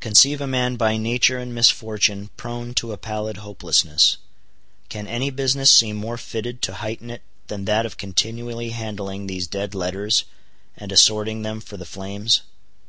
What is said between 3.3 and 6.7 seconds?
hopelessness, can any business seem more fitted